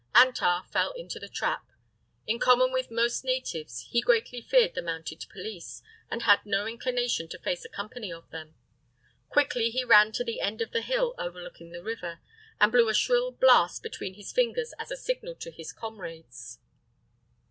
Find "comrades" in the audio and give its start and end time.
15.71-16.57